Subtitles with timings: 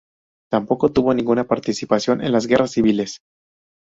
[0.51, 3.19] Tampoco tuvo ninguna participación en las guerras civiles.